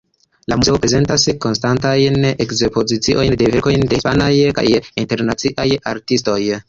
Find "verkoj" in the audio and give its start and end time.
3.57-3.75